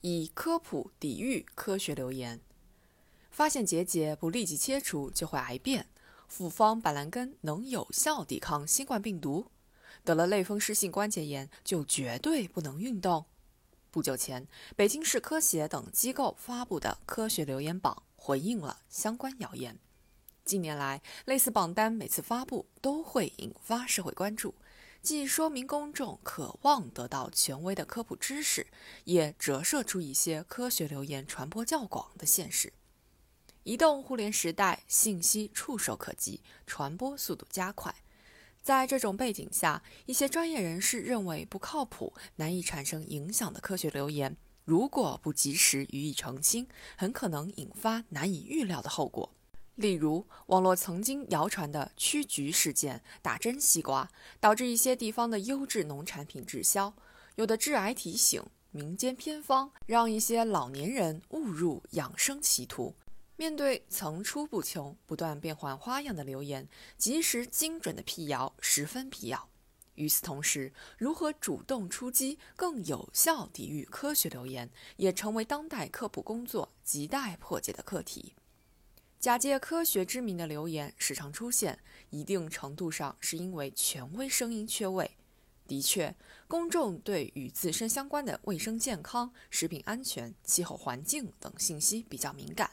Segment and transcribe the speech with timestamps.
[0.00, 2.40] 以科普抵御科学流言。
[3.30, 5.86] 发现结节不立即切除就会癌变。
[6.28, 9.46] 复方板蓝根能有效抵抗新冠病毒。
[10.04, 13.24] 得了类风湿性关节炎就绝对不能运动。
[13.90, 19.78] 不久前，北京市科协等机构发布的科学留言榜回应了相关谣言。
[20.44, 24.54] 近年来，类似榜单每次发布都会引发社会关注，
[25.02, 28.66] 既说明公众渴望得到权威的科普知识，
[29.04, 32.72] 也折射出一些科学留言传播较广的现实。
[33.62, 37.94] 移动互联时代，信息触手可及，传播速度加快。
[38.62, 44.36] 在这种背景下，一些专业人士认为不靠谱、难以产生影响的科学留言，
[44.66, 49.34] 如果不及时予以澄清，很可能引发难以预料的后果。
[49.80, 56.92] 例如，网络曾经谣传的驱菊事件、打针西瓜，导致一些地方的优质农产品滞销；
[57.36, 62.94] 有的致癌提醒、民间偏方，让一些老年人误入养生歧途。
[63.36, 66.68] 面对层出不穷、不断变换花样的留言，
[66.98, 69.48] 及时精准的辟谣十分必要。
[69.94, 74.68] 与此同时，如何主动出击，更有效抵御科学流言，
[74.98, 78.34] 也成为当代科普工作亟待破解的课题。
[79.20, 85.10] 假借科学之名的留言时常出现，一定程度上是因为权威声音缺位。
[85.66, 86.16] 的确，
[86.48, 92.70] 公众对与自身相关的卫生健康、食品安全、气候环境等信息比较敏感。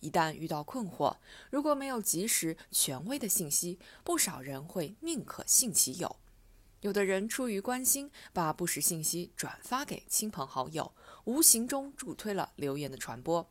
[0.00, 1.18] 一旦遇到困惑，
[1.50, 6.16] 如果没有及时权威的信息，不少人会宁可信其有。
[6.80, 13.46] 有的人出于关心，把不实信息转发给亲朋好友，无形中助推了流言的传播。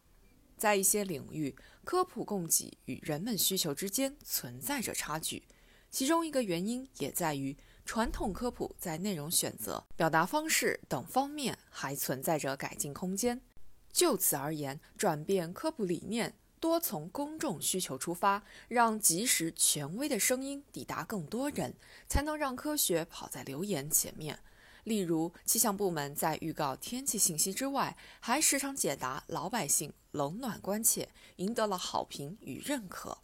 [0.59, 5.47] 在一些领域，科普供给与人们需求之间存在着差距，
[5.89, 13.41] 其中一个原因也在于传统科普在内容选择、表达方式等方面还存在着改进空间。
[13.91, 21.73] 就此而言，转变科普理念，多从公众需求出发，让及时权威的声音抵达更多人，
[22.07, 24.37] 才能让科学跑在流言前面。
[24.89, 33.19] 例如，气象部门在预告天气信息之外，还时常解答老百姓冷暖关切，赢得了好评与认可。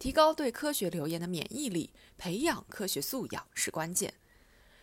[0.00, 4.14] 提高对科学流言的免疫力，培养科学素养是关键。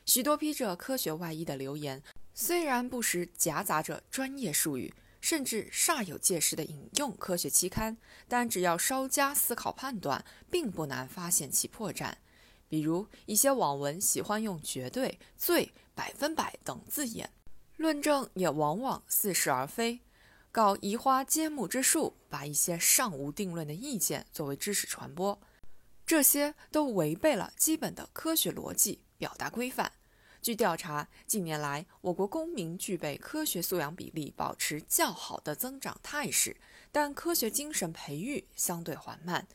[0.06, 2.02] 许多披着科学外衣的流言。
[2.34, 7.98] 虽然不时夹杂着专业术语，甚至煞有介事地引用科学期刊，
[8.30, 12.14] 但只要稍加思考判断，并不难发现其破绽。
[12.70, 17.30] 比如一些网文喜欢用“绝对”“最”“百分百”等字眼，
[17.76, 20.00] 论证也往往似是而非，
[20.50, 25.38] 搞移花接木之术，把一些尚无定论的意见作为知识传播，
[26.06, 29.92] 这些都违背了基本的科学逻辑、表达规范。
[30.42, 36.56] 据调查，近年来我国公民具备科学素养比例保持较好的增长态势，
[36.94, 39.46] 但科学精神培育相对缓慢。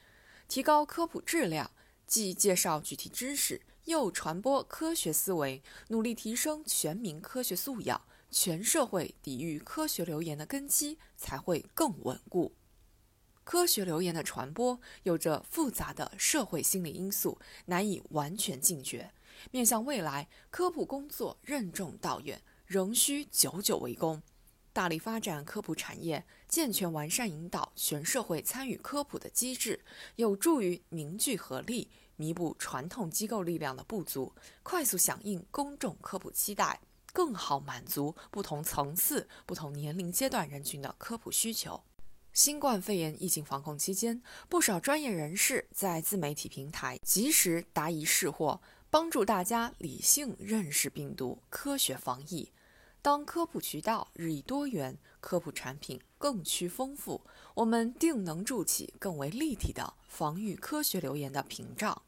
[0.47, 1.71] 提高科普质量，
[2.07, 8.01] 既介绍具体知识，又传播科学思维，努力提升全民科学素养，
[8.31, 12.55] 全社会抵御科学流言的根基才会更稳固。
[13.45, 19.13] 科学流言的传播有着复杂的社会心理因素，难以完全禁绝。
[19.51, 24.23] 面向未来，科普工作任重道远，仍需久久为功。
[24.75, 29.79] 大力发展科普产业，健全完善引导全社会参与科普的机制，
[30.17, 36.81] 有助于凝聚合力，弥补传统机构力量的不足，快速响应公众科普期待，
[37.13, 41.81] 更好满足不同层次、不同年龄阶段人群的科普需求。
[42.33, 48.59] 新冠肺炎疫情防控期间，不少专业人士在自媒体平台及时答疑释惑。
[48.91, 52.49] 帮助大家理性认识病毒，科学防疫。
[53.05, 57.21] 当科普渠道日益多元，科普产品更趋丰富，
[57.53, 62.01] 我们定能筑起更为立体的防御科学流言的屏障。